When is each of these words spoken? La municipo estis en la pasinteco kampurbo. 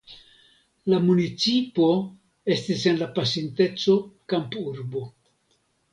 La 0.93 1.01
municipo 1.09 1.89
estis 2.55 2.85
en 2.93 2.99
la 3.03 3.11
pasinteco 3.19 3.95
kampurbo. 4.35 5.05